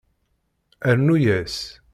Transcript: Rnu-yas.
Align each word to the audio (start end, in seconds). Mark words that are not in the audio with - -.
Rnu-yas. 0.95 1.55